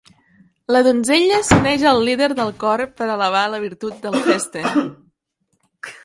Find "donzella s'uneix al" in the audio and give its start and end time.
0.85-1.99